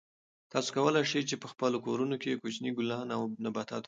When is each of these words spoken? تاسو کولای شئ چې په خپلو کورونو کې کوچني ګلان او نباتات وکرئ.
تاسو 0.51 0.69
کولای 0.77 1.03
شئ 1.11 1.21
چې 1.29 1.35
په 1.41 1.47
خپلو 1.51 1.77
کورونو 1.85 2.15
کې 2.21 2.39
کوچني 2.41 2.71
ګلان 2.77 3.07
او 3.15 3.21
نباتات 3.45 3.71
وکرئ. 3.73 3.79